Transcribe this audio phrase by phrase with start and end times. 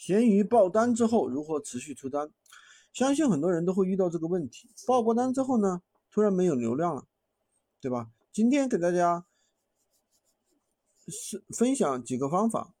[0.00, 2.32] 闲鱼爆单之后如何持续出单？
[2.90, 4.70] 相信很多人都会遇到这个问题。
[4.86, 7.06] 爆过单之后呢，突然没有流量了，
[7.82, 8.10] 对吧？
[8.32, 9.26] 今天给大家
[11.06, 12.74] 是分享几个方法。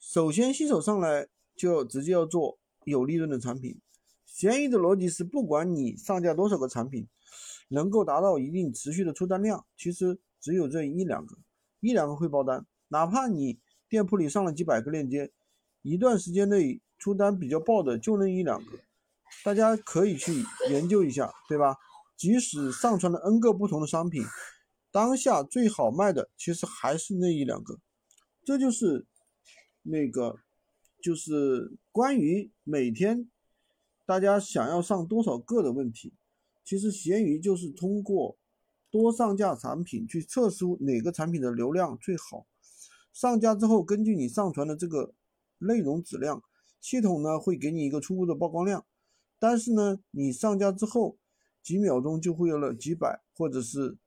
[0.00, 3.78] 首先，新手上来就直接要做有利润的产品。
[4.24, 7.06] 闲鱼的逻辑是，不管你上架多少个产品，
[7.68, 11.36] 能够达到一定持续的出单量，其实只有这一两个，
[11.80, 12.66] 一两个会爆单。
[12.88, 15.30] 哪怕你店铺里上了几百个链接，
[15.84, 18.78] 一段时间内出单比较爆的就那一两个，
[19.44, 20.32] 大家可以去
[20.70, 21.76] 研究一下，对吧？
[22.16, 24.24] 即使上传了 N 个不同的商品，
[24.90, 27.78] 当下最好卖的其实还是那一两个。
[28.44, 29.06] 这就是
[29.82, 30.38] 那个，
[31.02, 33.30] 就是关于每天。
[34.06, 36.12] 大家想要上多少个的问题，
[36.62, 38.36] 其实闲鱼就是通过
[38.90, 42.46] 多上架产品去测试哪个产品的流量最好。
[43.14, 45.14] 上架之后，根据你上传的这个
[45.64, 46.42] 内容质量，
[46.80, 48.84] 系统呢会给你一个初步的曝光量。
[49.38, 51.18] 但是呢，你上架之后
[51.62, 53.98] 几秒钟就会有了几百或者是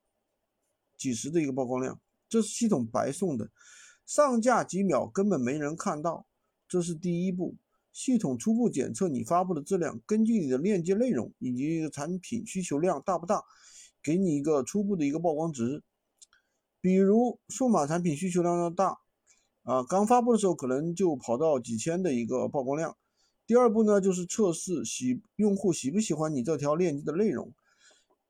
[0.98, 3.52] 几十的一个曝光量，这是系统白送的。
[4.06, 6.26] 上架几秒根本没人看到，
[6.68, 7.56] 这是第一步。
[7.92, 13.44] 系统初步检测你发布的质量，根据你的链接内容以及产品需求量大不大，
[14.04, 15.84] 给你一个初步的一个曝光值。
[16.80, 19.00] 比如数码产品需求量要大，
[19.68, 22.96] 啊，刚发布的时候可能就跑到几千的一个曝光量。
[23.46, 27.52] 第二步呢，就是测试喜用户喜不喜欢你这条链接的内容，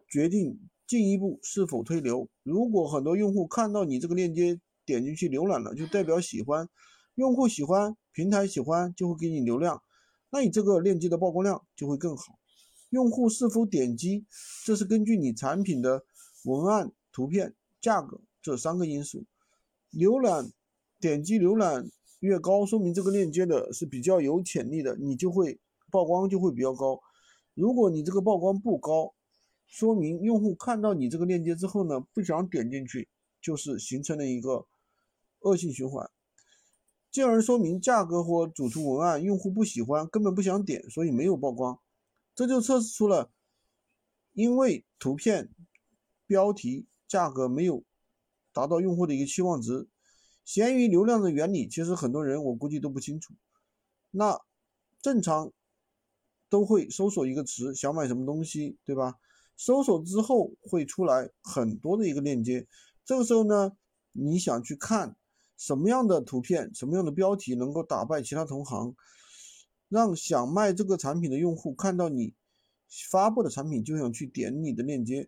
[0.09, 2.27] 决定进一步是否推流。
[2.41, 6.67] 如果很多用户看到你这个链接点进去浏览了，就代表喜欢。
[7.13, 9.83] 用户喜欢，平台喜欢，就会给你流量，
[10.31, 12.39] 那你这个链接的曝光量就会更好。
[12.89, 14.25] 用户是否点击，
[14.65, 16.03] 这是根据你产品的
[16.45, 19.23] 文案、图片、价格这三个因素。
[19.91, 20.51] 浏览
[20.99, 25.59] 点击浏览越高，说明这个链接的是比较有潜力的，你就会
[25.91, 26.99] 曝光就会比较高。
[27.53, 29.13] 如果你这个曝光不高，
[29.67, 33.07] 说明用户看到你这个链接之后呢，不想点进去，
[33.41, 34.65] 就是形成了一个
[35.41, 36.09] 恶性循环。
[37.11, 41.79] 进而说明价格或主图文案用户不喜欢，根本不想点，所以没有曝光。
[42.35, 43.31] 这就测试出了，
[44.33, 45.49] 因为图片、
[46.27, 47.83] 标题、价格没有
[48.53, 49.87] 达到用户的一个期望值。
[50.47, 53.33] 闲鱼流量的原理，其实很多人我估计都不清楚。
[54.11, 54.39] 那
[55.01, 55.51] 正常
[56.49, 59.15] 都会搜索一个词，想买什么东西，对吧？
[59.57, 62.65] 搜索之后会出来很多的一个链接，
[63.03, 63.73] 这个时候呢，
[64.13, 65.17] 你想去看。
[65.57, 68.95] 什么样的图片、什么样的标题能够打败其他同行，
[69.89, 72.35] 让想卖这个产品的用户看到你
[73.09, 75.27] 发布的产品就想去点你的链接，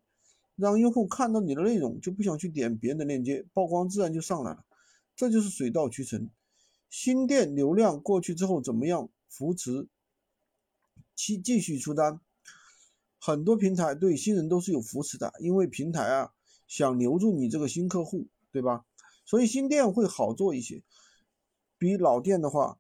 [0.56, 4.64] 让用户看到你的内容就不想去点别人的链接，曝光自然就上来了。
[5.20, 6.30] 这就是水到渠成。
[6.90, 9.90] 新店流量过去之后怎么样扶持
[11.14, 12.22] 其继续出单？
[13.20, 16.32] 很多平台对新人都是有扶持的，因为平台啊
[16.70, 18.86] 想留住你这个新客户，对吧？
[19.26, 20.84] 所以新店会好做一些，
[21.78, 22.80] 比老店的话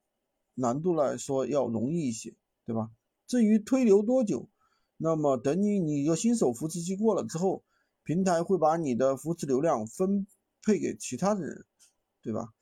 [0.53, 2.89] 难度来说要容易一些，对吧？
[3.27, 4.47] 至于推流多久，
[4.95, 7.65] 那么等你你一个新手扶持期过了之后，
[8.05, 10.25] 平台会把你的扶持流量分
[10.63, 11.65] 配给其他的人，
[12.21, 12.53] 对吧？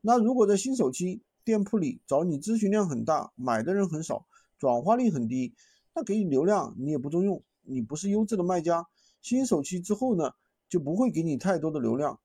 [0.00, 4.26] 那如果在新手期店铺里找你咨询量很大，买的人很少，
[4.58, 5.54] 转化率很低，
[5.94, 8.86] 那给你流量你也不中用，你不是优质的卖家。
[9.20, 10.32] 新手期之后呢，
[10.68, 12.20] 就不会给你太多的流量。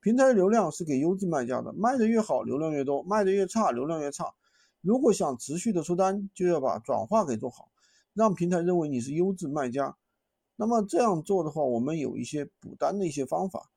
[0.00, 4.32] 平台流量是给优质卖家的，卖的越好，流量越多；卖的越差，流量越差。
[4.80, 7.70] 如果想持续的出单，就要把转化给做好，
[8.14, 9.96] 让平台认为你是优质卖家。
[10.54, 13.70] 那么这样做的话，我们有一些补单的一些方法。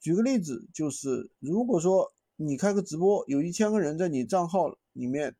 [0.00, 5.34] 举个例子，就是如果说你开个直播，有一千个人在你账号里面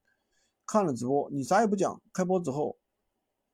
[0.67, 2.77] 看了直播，你啥也不讲，开播之后，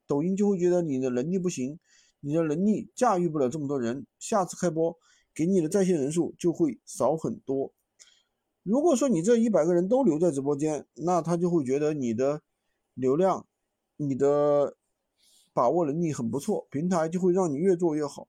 [0.06, 1.78] 抖音就会觉得你的能力不行，
[2.20, 4.96] 你的能力驾驭不了这么多人，下次开播。
[5.34, 7.72] 给你的在线人数就会少很多。
[8.62, 12.42] 如果说你这一百个人都留在直播间，那他就会觉得你的
[12.92, 13.46] 流量、
[13.96, 14.76] 你的
[15.54, 18.28] 把握能力很不错，平台就会让你越做越好。